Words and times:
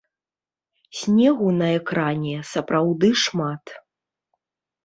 Снегу 1.01 1.49
на 1.59 1.67
экране 1.79 2.33
сапраўды 2.55 3.13
шмат. 3.25 3.63